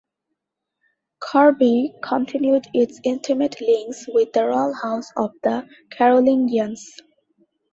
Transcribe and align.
Corbie 1.19 1.93
continued 2.01 2.65
its 2.73 2.99
intimate 3.03 3.61
links 3.61 4.07
with 4.11 4.33
the 4.33 4.47
royal 4.47 4.73
house 4.73 5.11
of 5.15 5.29
the 5.43 5.67
Carolingians. 5.91 6.81